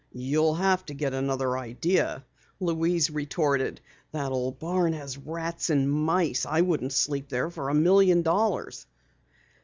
"You'll 0.13 0.55
have 0.55 0.83
to 0.87 0.95
get 0.95 1.13
another 1.13 1.55
idea!" 1.59 2.25
Louise 2.59 3.11
retorted. 3.11 3.81
"That 4.13 4.31
old 4.31 4.57
barn 4.57 4.93
has 4.93 5.15
rats 5.15 5.69
and 5.69 5.87
mice. 5.91 6.43
I 6.47 6.61
wouldn't 6.61 6.91
sleep 6.93 7.29
there 7.29 7.51
for 7.51 7.69
a 7.69 7.75
million 7.75 8.23
dollars." 8.23 8.87